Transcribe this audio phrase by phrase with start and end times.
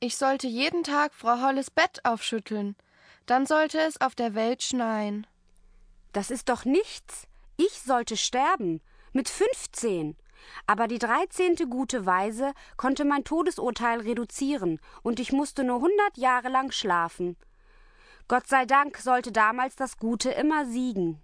[0.00, 2.76] Ich sollte jeden Tag Frau Holles Bett aufschütteln.
[3.26, 5.26] Dann sollte es auf der Welt schneien.
[6.12, 7.26] Das ist doch nichts.
[7.56, 8.80] Ich sollte sterben.
[9.12, 10.16] Mit fünfzehn.
[10.68, 16.48] Aber die dreizehnte gute Weise konnte mein Todesurteil reduzieren, und ich musste nur hundert Jahre
[16.48, 17.36] lang schlafen.
[18.28, 21.20] Gott sei Dank sollte damals das Gute immer siegen.